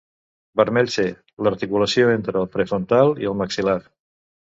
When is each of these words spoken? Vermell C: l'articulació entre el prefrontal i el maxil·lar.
Vermell 0.61 0.89
C: 0.95 1.05
l'articulació 1.49 2.09
entre 2.17 2.43
el 2.43 2.51
prefrontal 2.57 3.17
i 3.27 3.33
el 3.35 3.43
maxil·lar. 3.47 3.81